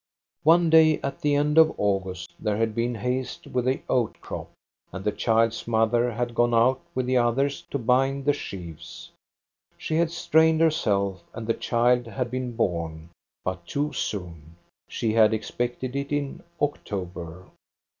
[0.41, 4.49] One day at the end of August there had been haste with the oat crop,
[4.91, 9.11] and the child's mother had gone out with the others to bind the sheaves.
[9.77, 13.09] She had strained herself, and the child had been born,
[13.43, 14.55] but too soon.
[14.89, 17.45] She had expected it in October.